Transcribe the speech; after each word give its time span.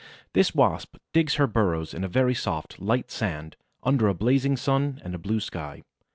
This 0.33 0.55
Wasp 0.55 0.97
digs 1.13 1.35
her 1.35 1.45
burrows 1.45 1.93
in 1.93 2.07
very 2.07 2.33
soft, 2.33 2.79
light 2.79 3.11
sand, 3.11 3.55
under 3.83 4.07
a 4.07 4.15
blazing 4.15 4.57
sun 4.57 4.99
and 5.03 5.13
a 5.13 5.19
blue 5.19 5.39
sky. 5.39 5.83